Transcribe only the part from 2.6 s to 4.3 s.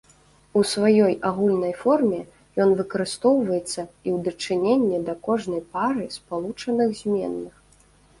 ён выкарыстоўваецца і ў